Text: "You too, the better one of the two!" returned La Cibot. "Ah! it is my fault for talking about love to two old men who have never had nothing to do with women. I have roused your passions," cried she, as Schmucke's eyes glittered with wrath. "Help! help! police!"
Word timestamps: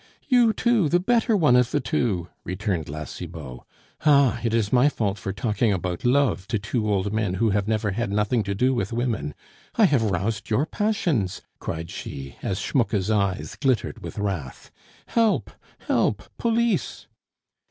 "You 0.27 0.51
too, 0.51 0.89
the 0.89 0.99
better 0.99 1.37
one 1.37 1.55
of 1.55 1.69
the 1.69 1.79
two!" 1.79 2.27
returned 2.43 2.89
La 2.89 3.03
Cibot. 3.03 3.59
"Ah! 4.03 4.39
it 4.43 4.51
is 4.51 4.73
my 4.73 4.89
fault 4.89 5.19
for 5.19 5.31
talking 5.31 5.71
about 5.71 6.03
love 6.03 6.47
to 6.47 6.57
two 6.57 6.91
old 6.91 7.13
men 7.13 7.35
who 7.35 7.51
have 7.51 7.67
never 7.67 7.91
had 7.91 8.11
nothing 8.11 8.41
to 8.45 8.55
do 8.55 8.73
with 8.73 8.91
women. 8.91 9.35
I 9.75 9.85
have 9.85 10.01
roused 10.09 10.49
your 10.49 10.65
passions," 10.65 11.43
cried 11.59 11.91
she, 11.91 12.35
as 12.41 12.57
Schmucke's 12.57 13.11
eyes 13.11 13.55
glittered 13.61 14.01
with 14.01 14.17
wrath. 14.17 14.71
"Help! 15.05 15.51
help! 15.87 16.23
police!" 16.39 17.05